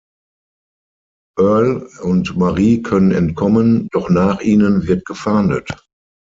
[1.37, 5.69] Earle und Marie können entkommen, doch nach ihnen wird gefahndet.